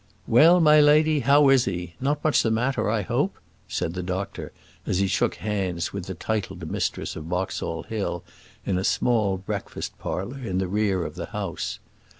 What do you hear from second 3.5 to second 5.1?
said the doctor, as he